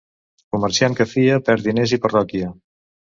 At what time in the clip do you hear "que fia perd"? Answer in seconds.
0.99-1.65